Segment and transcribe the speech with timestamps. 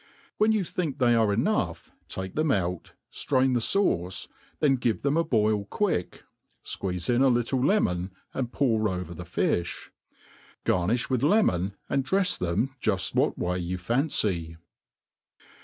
[0.39, 4.27] When you think they are enough take them .out, ftratn the fauce,
[4.59, 6.23] then give them a boil quick,
[6.65, 9.89] fqueeze in a little lemon and pour over the fifli.
[10.65, 14.57] Garnim with lemon> and drefs them juft what way you fancy.